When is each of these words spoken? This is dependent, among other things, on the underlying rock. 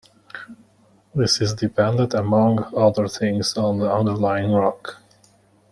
This 1.13 1.39
is 1.41 1.53
dependent, 1.53 2.15
among 2.15 2.73
other 2.75 3.07
things, 3.07 3.55
on 3.55 3.77
the 3.77 3.93
underlying 3.93 4.51
rock. 4.51 4.99